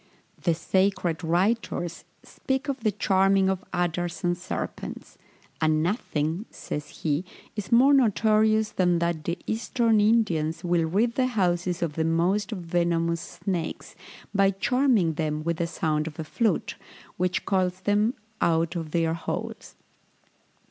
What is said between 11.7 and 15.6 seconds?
of the most venomous snakes, by charming them with